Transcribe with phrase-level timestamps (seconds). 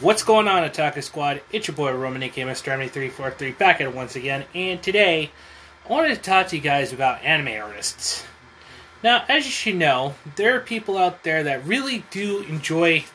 [0.00, 1.42] What's going on, Otaku Squad?
[1.50, 2.72] It's your boy Roman, aka Mr.
[2.72, 4.44] MD343, back at it once again.
[4.54, 5.32] And today,
[5.84, 8.24] I wanted to talk to you guys about anime artists.
[9.02, 13.06] Now, as you should know, there are people out there that really do enjoy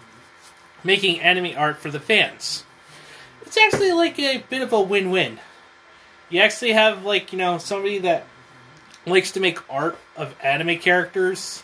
[0.84, 2.66] making anime art for the fans.
[3.44, 5.40] It's actually like a bit of a win win.
[6.30, 8.26] You actually have, like, you know, somebody that
[9.06, 11.64] likes to make art of anime characters,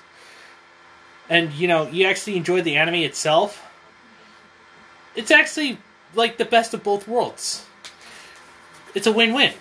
[1.30, 3.66] and, you know, you actually enjoy the anime itself
[5.20, 5.78] it's actually
[6.16, 7.66] like the best of both worlds.
[8.96, 9.54] It's a win win.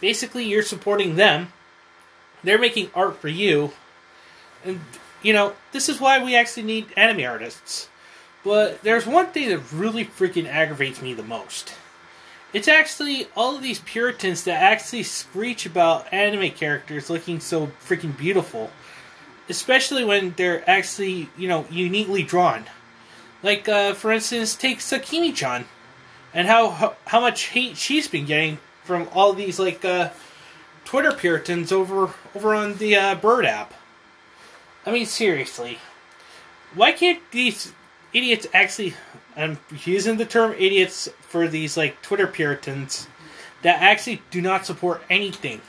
[0.00, 1.52] Basically, you're supporting them,
[2.44, 3.72] they're making art for you,
[4.64, 4.80] and
[5.20, 7.88] you know, this is why we actually need anime artists.
[8.44, 11.74] But there's one thing that really freaking aggravates me the most.
[12.52, 18.16] It's actually all of these Puritans that actually screech about anime characters looking so freaking
[18.16, 18.70] beautiful.
[19.48, 22.66] Especially when they're actually, you know, uniquely drawn.
[23.44, 25.66] Like, uh, for instance, take Sakimi-chan,
[26.32, 30.10] and how, how, how much hate she's been getting from all these like uh,
[30.86, 33.74] Twitter Puritans over over on the uh, Bird app.
[34.86, 35.78] I mean, seriously,
[36.74, 37.74] why can't these
[38.14, 38.94] idiots actually?
[39.36, 43.08] I'm using the term idiots for these like Twitter Puritans
[43.60, 45.60] that actually do not support anything.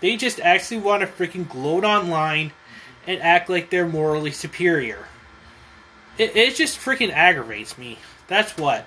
[0.00, 2.52] They just actually want to freaking gloat online
[3.08, 5.06] and act like they're morally superior.
[6.18, 7.98] It, it just freaking aggravates me.
[8.26, 8.84] That's what.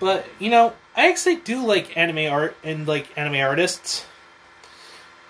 [0.00, 4.06] But, you know, I actually do like anime art and like anime artists.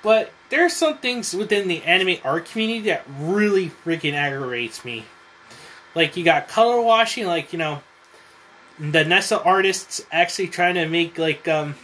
[0.03, 5.05] But there are some things within the anime art community that really freaking aggravates me.
[5.95, 7.83] Like you got color washing, like, you know,
[8.79, 11.75] the Nessa artists actually trying to make like um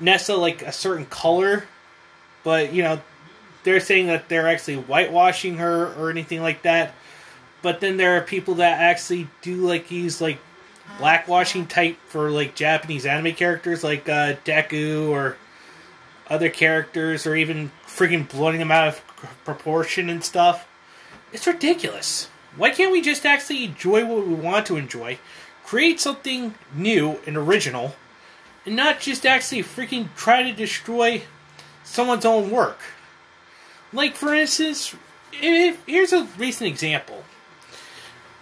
[0.00, 1.64] Nessa like a certain color,
[2.42, 3.00] but you know,
[3.62, 6.94] they're saying that they're actually whitewashing her or anything like that
[7.66, 10.38] but then there are people that actually do like use like
[10.98, 15.36] blackwashing type for like Japanese anime characters like uh, Deku or
[16.30, 19.02] other characters, or even freaking blowing them out of
[19.44, 20.68] proportion and stuff.
[21.32, 22.28] It's ridiculous.
[22.56, 25.18] Why can't we just actually enjoy what we want to enjoy,
[25.64, 27.96] create something new and original,
[28.64, 31.22] and not just actually freaking try to destroy
[31.82, 32.78] someone's own work?
[33.92, 34.94] Like, for instance,
[35.32, 37.24] if, here's a recent example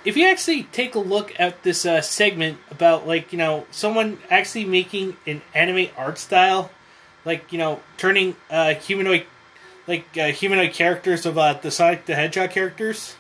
[0.04, 4.18] if you actually take a look at this uh, segment about like you know someone
[4.30, 6.70] actually making an anime art style,
[7.24, 9.24] like you know turning uh, humanoid
[9.86, 13.16] like uh, humanoid characters of uh, the Sonic the Hedgehog characters.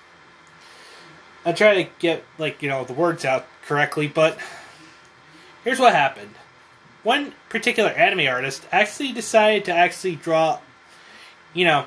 [1.44, 4.38] I try to get like you know the words out correctly, but
[5.64, 6.34] here's what happened.
[7.02, 10.58] One particular anime artist actually decided to actually draw,
[11.52, 11.84] you know,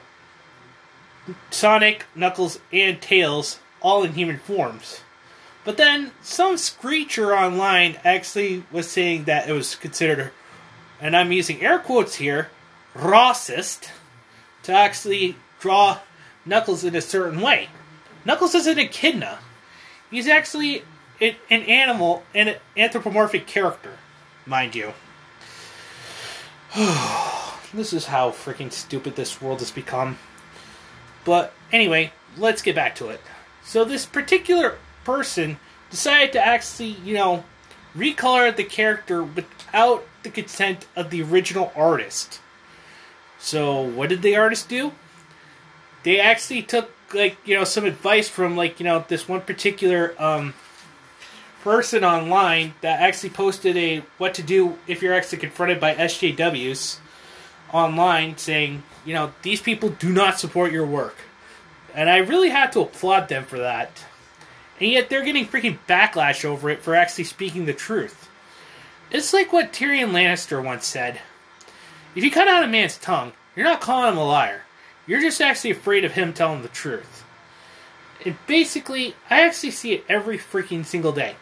[1.49, 5.01] Sonic, Knuckles, and Tails all in human forms.
[5.63, 10.31] But then some screecher online actually was saying that it was considered,
[11.01, 12.49] and I'm using air quotes here,
[12.95, 13.89] racist
[14.63, 15.99] to actually draw
[16.45, 17.69] Knuckles in a certain way.
[18.23, 19.39] Knuckles isn't an echidna.
[20.09, 20.83] He's actually
[21.19, 23.97] an animal an anthropomorphic character,
[24.45, 24.93] mind you.
[27.73, 30.17] this is how freaking stupid this world has become.
[31.25, 33.21] But anyway, let's get back to it.
[33.67, 37.43] So this particular person decided to actually, you know,
[37.93, 42.39] recolor the character without the consent of the original artist.
[43.39, 44.93] So what did the artist do?
[46.03, 50.15] They actually took like, you know, some advice from like, you know, this one particular
[50.17, 50.53] um
[51.61, 56.99] person online that actually posted a what to do if you're actually confronted by SJWs
[57.73, 61.26] online saying, you know, these people do not support your work.
[61.93, 64.05] And I really had to applaud them for that.
[64.79, 68.29] And yet they're getting freaking backlash over it for actually speaking the truth.
[69.09, 71.21] It's like what Tyrion Lannister once said
[72.15, 74.63] If you cut out a man's tongue, you're not calling him a liar.
[75.07, 77.23] You're just actually afraid of him telling the truth.
[78.25, 81.35] And basically, I actually see it every freaking single day.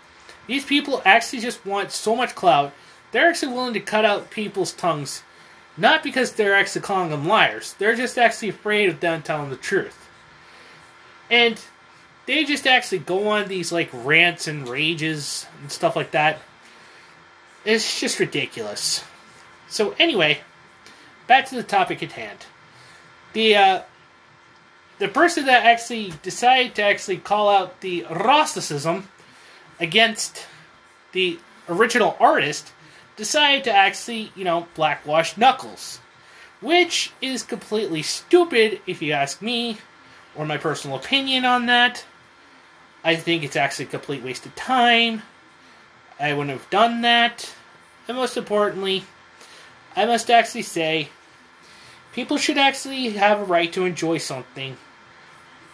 [0.48, 2.74] These people actually just want so much clout,
[3.12, 5.24] they're actually willing to cut out people's tongues,
[5.78, 7.74] not because they're actually calling them liars.
[7.80, 10.05] They're just actually afraid of them telling the truth.
[11.30, 11.60] And
[12.26, 16.40] they just actually go on these like rants and rages and stuff like that.
[17.64, 19.04] It's just ridiculous.
[19.68, 20.42] So anyway,
[21.28, 22.46] back to the topic at hand.
[23.34, 23.82] The uh,
[25.00, 29.04] the person that actually decided to actually call out the racism
[29.80, 30.46] against
[31.12, 32.72] the original artist
[33.18, 36.00] decided to actually, you know, blackwash Knuckles.
[36.62, 39.78] Which is completely stupid if you ask me
[40.36, 42.06] or my personal opinion on that.
[43.04, 45.22] I think it's actually a complete waste of time.
[46.20, 47.54] I wouldn't have done that.
[48.08, 49.04] And most importantly,
[49.96, 51.10] I must actually say,
[52.14, 54.78] people should actually have a right to enjoy something,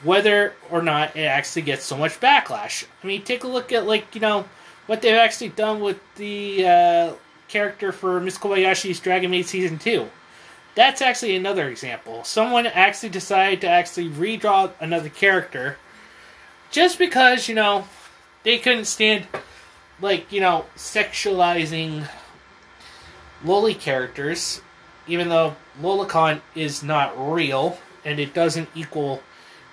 [0.03, 2.85] whether or not it actually gets so much backlash.
[3.03, 4.45] I mean, take a look at, like, you know,
[4.87, 7.13] what they've actually done with the uh,
[7.47, 10.09] character for Miss Kobayashi's Dragon Maid Season 2.
[10.73, 12.23] That's actually another example.
[12.23, 15.77] Someone actually decided to actually redraw another character
[16.69, 17.85] just because, you know,
[18.44, 19.27] they couldn't stand,
[20.00, 22.07] like, you know, sexualizing
[23.44, 24.62] loli characters,
[25.07, 29.21] even though Lolicon is not real and it doesn't equal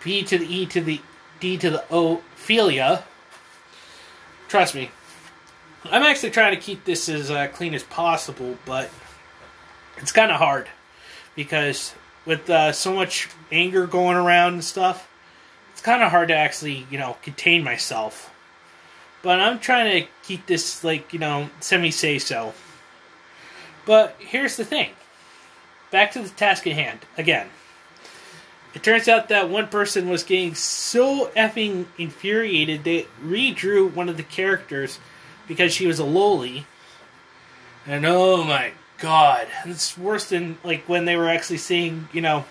[0.00, 1.00] P to the E to the
[1.38, 3.04] D to the O philia.
[4.48, 4.90] Trust me.
[5.84, 8.90] I'm actually trying to keep this as uh, clean as possible, but
[9.98, 10.68] it's kind of hard
[11.38, 11.94] because
[12.26, 15.08] with uh, so much anger going around and stuff,
[15.72, 18.34] it's kind of hard to actually, you know, contain myself.
[19.22, 22.54] But I'm trying to keep this, like, you know, semi say so.
[23.86, 24.90] But here's the thing
[25.92, 27.50] back to the task at hand again.
[28.74, 34.16] It turns out that one person was getting so effing infuriated they redrew one of
[34.16, 34.98] the characters
[35.46, 36.64] because she was a loli.
[37.86, 42.44] And oh my god, it's worse than like when they were actually seeing, you know,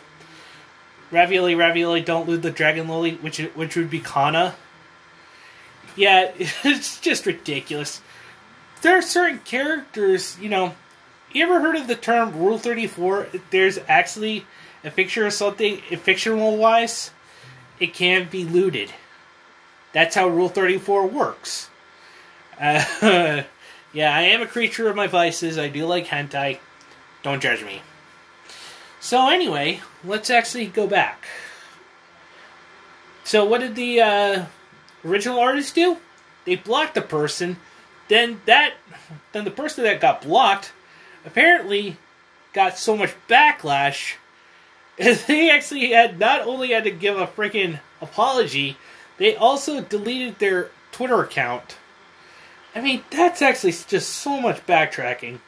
[1.12, 4.56] ravioli, ravioli, don't lose the dragon Lily, which which would be Kanna.
[5.96, 8.02] Yeah, it's just ridiculous.
[8.82, 10.76] There are certain characters, you know.
[11.32, 13.28] You ever heard of the term Rule Thirty Four?
[13.52, 14.46] There's actually
[14.84, 17.12] a picture of something, fictional wise,
[17.80, 18.92] it can be looted.
[19.94, 21.70] That's how Rule Thirty Four works.
[22.60, 23.44] Uh,
[23.94, 25.58] Yeah, I am a creature of my vices.
[25.58, 26.60] I do like hentai.
[27.24, 27.82] Don't judge me.
[29.00, 31.26] So anyway, let's actually go back.
[33.24, 34.46] So what did the uh,
[35.06, 35.98] original artist do?
[36.46, 37.58] They blocked the person.
[38.08, 38.76] Then that,
[39.34, 40.72] then the person that got blocked,
[41.26, 41.98] apparently,
[42.54, 44.16] got so much backlash.
[44.98, 48.78] They actually had not only had to give a freaking apology,
[49.18, 51.78] they also deleted their Twitter account
[52.78, 55.40] I mean, that's actually just so much backtracking.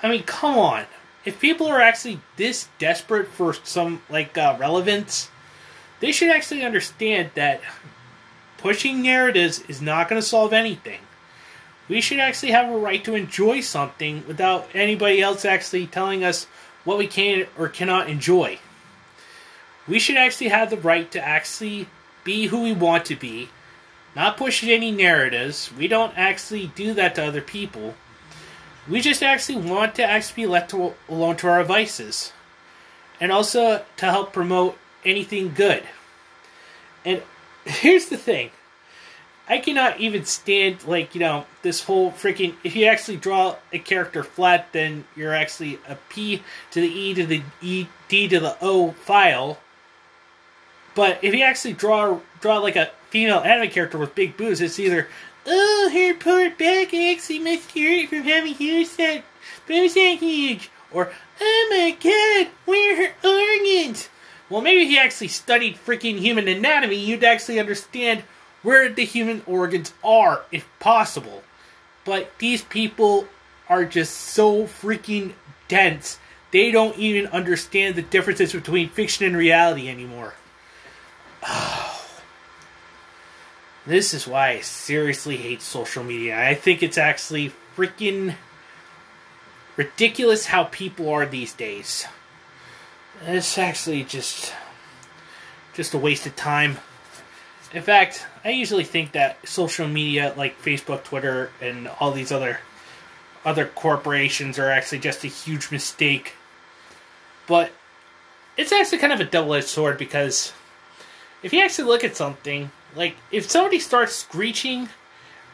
[0.00, 0.84] I mean, come on.
[1.24, 5.30] If people are actually this desperate for some like uh, relevance,
[5.98, 7.60] they should actually understand that
[8.56, 11.00] pushing narratives is not going to solve anything.
[11.88, 16.44] We should actually have a right to enjoy something without anybody else actually telling us
[16.84, 18.60] what we can or cannot enjoy.
[19.88, 21.88] We should actually have the right to actually
[22.22, 23.48] be who we want to be
[24.14, 25.70] not pushing any narratives.
[25.76, 27.94] We don't actually do that to other people.
[28.88, 32.32] We just actually want to actually be left to, alone to our vices.
[33.20, 35.82] And also to help promote anything good.
[37.04, 37.22] And
[37.64, 38.50] here's the thing.
[39.48, 42.54] I cannot even stand like you know this whole freaking.
[42.62, 47.14] If you actually draw a character flat, then you're actually a P to the E
[47.14, 49.58] to the E D to the O file.
[50.94, 54.78] But if you actually draw draw like a female anime character with big boobs, it's
[54.78, 55.08] either,
[55.46, 59.24] oh, her poor back actually must hurt from having huge that
[59.66, 64.08] boobs that huge, or, oh my god, where are her organs?
[64.50, 68.22] Well, maybe if you actually studied freaking human anatomy, you'd actually understand
[68.62, 71.42] where the human organs are, if possible.
[72.04, 73.28] But these people
[73.68, 75.34] are just so freaking
[75.68, 76.18] dense,
[76.50, 80.34] they don't even understand the differences between fiction and reality anymore.
[83.88, 86.38] This is why I seriously hate social media.
[86.38, 88.34] I think it's actually freaking
[89.76, 92.04] ridiculous how people are these days.
[93.24, 94.52] It's actually just
[95.72, 96.76] just a waste of time.
[97.72, 102.58] In fact, I usually think that social media like Facebook, Twitter, and all these other
[103.42, 106.34] other corporations are actually just a huge mistake.
[107.46, 107.72] But
[108.54, 110.52] it's actually kind of a double-edged sword because
[111.42, 114.88] if you actually look at something, like if somebody starts screeching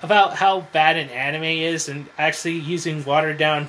[0.02, 3.68] about how bad an anime is and actually using watered down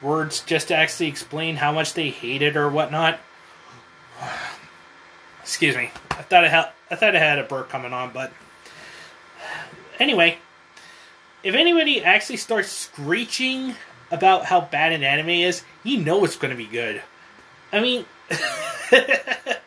[0.00, 3.20] words just to actually explain how much they hate it or whatnot.
[5.40, 5.90] Excuse me.
[6.10, 8.32] I thought I had I thought I had a burp coming on, but
[9.98, 10.38] anyway,
[11.42, 13.74] if anybody actually starts screeching
[14.10, 17.02] about how bad an anime is, you know it's going to be good.
[17.72, 18.04] I mean,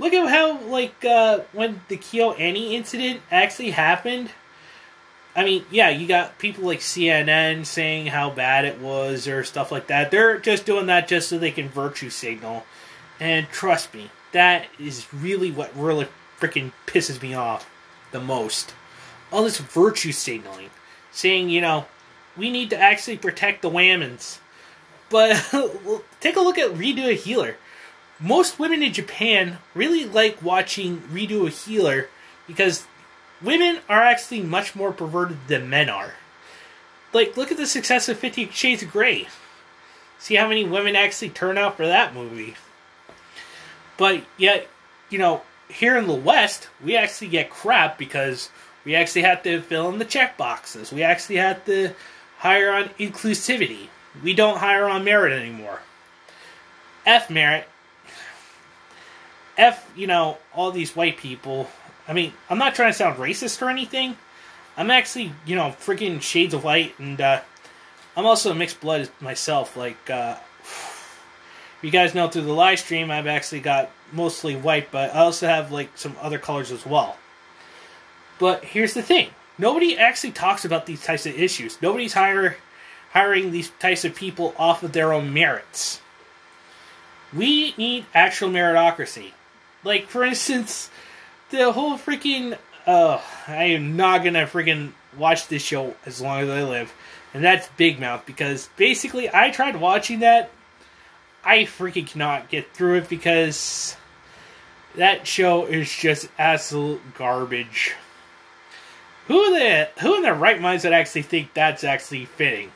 [0.00, 4.30] Look at how like uh, when the KyoAni incident actually happened.
[5.36, 9.70] I mean, yeah, you got people like CNN saying how bad it was or stuff
[9.70, 10.10] like that.
[10.10, 12.64] They're just doing that just so they can virtue signal.
[13.20, 16.08] And trust me, that is really what really
[16.40, 17.70] freaking pisses me off
[18.10, 18.72] the most.
[19.30, 20.70] All this virtue signaling,
[21.12, 21.84] saying you know
[22.38, 24.38] we need to actually protect the whammons.
[25.10, 25.34] But
[26.20, 27.56] take a look at Redo of Healer.
[28.20, 32.08] Most women in Japan really like watching Redo of Healer
[32.46, 32.86] because
[33.42, 36.14] women are actually much more perverted than men are.
[37.12, 39.26] Like, look at the success of Fifty Shades of Grey.
[40.18, 42.54] See how many women actually turn out for that movie.
[43.96, 44.68] But yet,
[45.08, 48.50] you know, here in the West, we actually get crap because
[48.84, 50.92] we actually have to fill in the check boxes.
[50.92, 51.94] We actually have to
[52.38, 53.88] hire on inclusivity.
[54.22, 55.80] We don't hire on merit anymore.
[57.06, 57.66] F merit.
[59.56, 61.68] F, you know, all these white people.
[62.08, 64.16] I mean, I'm not trying to sound racist or anything.
[64.76, 67.40] I'm actually, you know, freaking shades of white, and uh,
[68.16, 69.76] I'm also a mixed blood myself.
[69.76, 70.36] Like, uh,
[71.82, 75.46] you guys know through the live stream, I've actually got mostly white, but I also
[75.46, 77.16] have like some other colors as well.
[78.38, 81.80] But here's the thing: nobody actually talks about these types of issues.
[81.82, 82.56] Nobody's hire,
[83.12, 86.00] hiring these types of people off of their own merits.
[87.32, 89.32] We need actual meritocracy.
[89.84, 90.90] Like, for instance,
[91.50, 92.58] the whole freaking.
[92.86, 96.92] Uh, I am not gonna freaking watch this show as long as I live,
[97.34, 100.50] and that's Big Mouth because basically I tried watching that.
[101.44, 103.96] I freaking cannot get through it because
[104.96, 107.94] that show is just absolute garbage.
[109.28, 112.72] Who the who in their right minds would actually think that's actually fitting?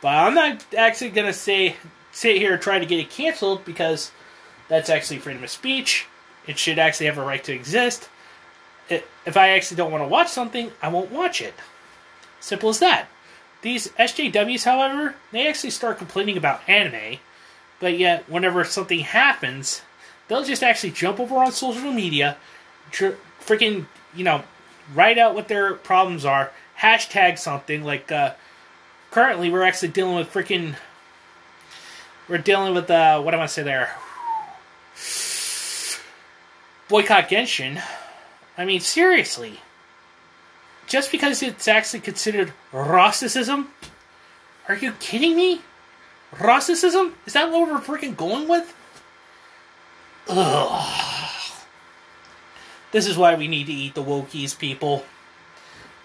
[0.00, 1.76] But I'm not actually gonna say
[2.10, 4.10] sit here and try to get it canceled because
[4.68, 6.06] that's actually freedom of speech.
[6.46, 8.08] It should actually have a right to exist.
[8.88, 11.54] It, if I actually don't want to watch something, I won't watch it.
[12.40, 13.08] Simple as that.
[13.62, 17.18] These SJWs, however, they actually start complaining about anime,
[17.78, 19.82] but yet whenever something happens,
[20.26, 22.36] they'll just actually jump over on social media,
[22.90, 24.42] tr- freaking, you know,
[24.94, 28.10] write out what their problems are, hashtag something like.
[28.10, 28.34] Uh,
[29.12, 30.74] currently, we're actually dealing with freaking.
[32.28, 33.94] We're dealing with uh, what am I say there?
[36.92, 37.82] Boycott Genshin.
[38.58, 39.60] I mean, seriously.
[40.86, 43.68] Just because it's actually considered racism?
[44.68, 45.62] Are you kidding me?
[46.34, 47.14] Racism?
[47.24, 48.74] Is that what we're freaking going with?
[50.28, 51.52] Ugh.
[52.90, 55.06] This is why we need to eat the Wokies, people.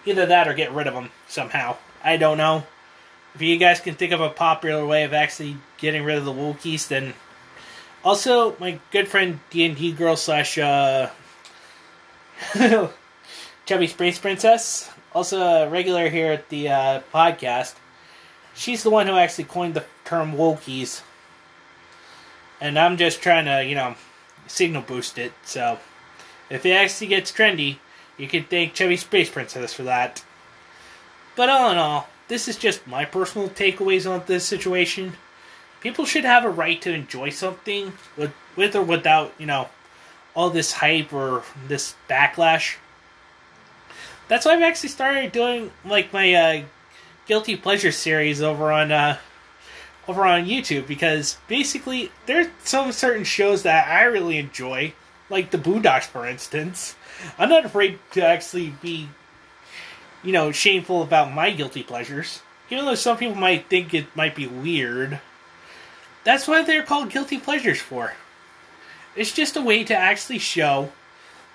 [0.06, 1.76] Either that or get rid of them somehow.
[2.02, 2.64] I don't know.
[3.34, 6.32] If you guys can think of a popular way of actually getting rid of the
[6.32, 7.12] Wokies, then
[8.04, 11.10] also my good friend D and D girl slash uh,
[13.66, 17.74] Chubby Space Princess, also a regular here at the uh, podcast.
[18.54, 21.02] She's the one who actually coined the term Wokies,
[22.60, 23.94] and I'm just trying to you know
[24.46, 25.32] signal boost it.
[25.44, 25.78] So
[26.50, 27.78] if it actually gets trendy,
[28.16, 30.24] you can thank Chubby Space Princess for that.
[31.36, 35.14] But all in all, this is just my personal takeaways on this situation.
[35.80, 39.68] People should have a right to enjoy something with, with or without, you know,
[40.34, 42.76] all this hype or this backlash.
[44.28, 46.62] That's why I've actually started doing like my uh,
[47.26, 49.18] guilty pleasure series over on uh,
[50.06, 54.94] over on YouTube because basically there's some certain shows that I really enjoy
[55.30, 56.96] like the Boondocks, for instance.
[57.38, 59.08] I'm not afraid to actually be,
[60.22, 62.42] you know, shameful about my guilty pleasures.
[62.70, 65.20] Even though some people might think it might be weird.
[66.24, 68.14] That's what they're called guilty pleasures for.
[69.16, 70.92] It's just a way to actually show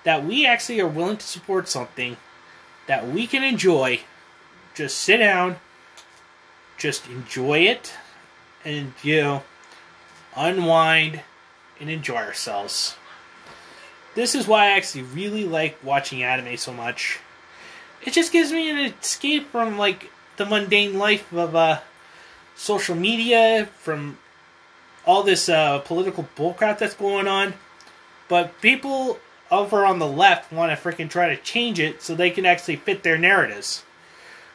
[0.04, 2.16] that we actually are willing to support something
[2.86, 4.00] that we can enjoy.
[4.74, 5.56] Just sit down,
[6.76, 7.94] just enjoy it,
[8.64, 9.42] and, you know,
[10.36, 11.22] unwind
[11.80, 12.96] and enjoy ourselves.
[14.14, 17.20] This is why I actually really like watching anime so much.
[18.02, 21.80] It just gives me an escape from like the mundane life of uh,
[22.54, 24.18] social media, from
[25.06, 27.54] all this uh, political bullcrap that's going on.
[28.28, 29.18] But people
[29.50, 32.76] over on the left want to freaking try to change it so they can actually
[32.76, 33.84] fit their narratives.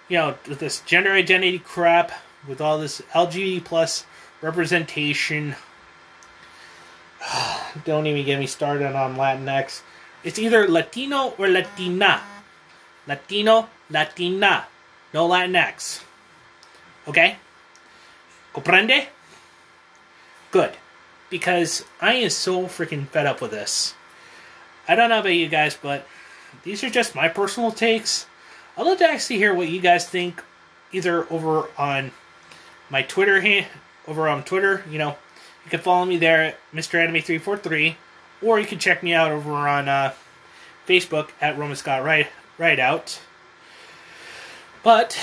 [0.07, 2.11] You know, with this gender identity crap,
[2.47, 4.05] with all this LGBT plus
[4.41, 5.55] representation,
[7.85, 9.81] Don't even get me started on Latinx.
[10.23, 12.21] It's either Latino or Latina.
[13.07, 14.67] Latino, Latina.
[15.13, 16.03] No Latinx.
[17.07, 17.37] Okay?
[18.53, 19.07] Comprende?
[20.51, 20.73] Good.
[21.29, 23.93] Because I am so freaking fed up with this.
[24.87, 26.07] I don't know about you guys, but
[26.63, 28.25] these are just my personal takes.
[28.77, 30.43] I'd love to actually hear what you guys think,
[30.91, 32.11] either over on
[32.89, 33.65] my Twitter,
[34.07, 35.17] over on Twitter, you know,
[35.63, 36.95] you can follow me there at Mr.
[36.95, 37.97] Anime 343
[38.41, 40.13] or you can check me out over on uh,
[40.87, 42.27] Facebook at Roman Scott Right
[42.57, 43.19] Right Out.
[44.81, 45.19] But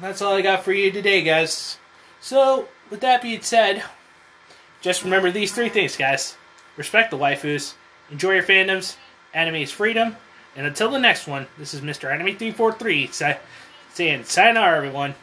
[0.00, 1.78] that's all I got for you today, guys.
[2.20, 3.84] So, with that being said,
[4.84, 6.36] just remember these three things, guys.
[6.76, 7.72] Respect the waifus,
[8.10, 8.96] enjoy your fandoms,
[9.32, 10.16] anime is freedom,
[10.54, 12.12] and until the next one, this is Mr.
[12.12, 13.38] Anime343
[13.94, 15.14] saying sayonara, everyone.